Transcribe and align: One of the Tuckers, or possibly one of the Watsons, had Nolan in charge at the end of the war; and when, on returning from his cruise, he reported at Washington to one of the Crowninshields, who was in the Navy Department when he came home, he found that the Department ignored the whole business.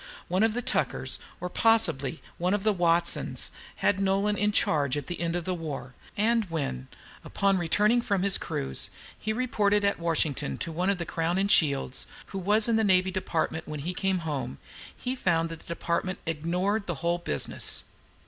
One 0.29 0.41
of 0.41 0.55
the 0.55 0.63
Tuckers, 0.63 1.19
or 1.39 1.47
possibly 1.47 2.23
one 2.39 2.55
of 2.55 2.63
the 2.63 2.73
Watsons, 2.73 3.51
had 3.75 3.99
Nolan 3.99 4.35
in 4.35 4.51
charge 4.51 4.97
at 4.97 5.05
the 5.05 5.21
end 5.21 5.35
of 5.35 5.45
the 5.45 5.53
war; 5.53 5.93
and 6.17 6.45
when, 6.49 6.87
on 7.43 7.59
returning 7.59 8.01
from 8.01 8.23
his 8.23 8.39
cruise, 8.39 8.89
he 9.19 9.31
reported 9.31 9.85
at 9.85 9.99
Washington 9.99 10.57
to 10.57 10.71
one 10.71 10.89
of 10.89 10.97
the 10.97 11.05
Crowninshields, 11.05 12.07
who 12.25 12.39
was 12.39 12.67
in 12.67 12.77
the 12.77 12.83
Navy 12.83 13.11
Department 13.11 13.67
when 13.67 13.81
he 13.81 13.93
came 13.93 14.17
home, 14.25 14.57
he 14.97 15.15
found 15.15 15.49
that 15.49 15.59
the 15.59 15.67
Department 15.75 16.17
ignored 16.25 16.87
the 16.87 16.95
whole 17.05 17.19
business. 17.19 17.83